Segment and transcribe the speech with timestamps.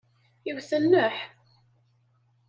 [0.49, 1.15] Iwet nneḥ.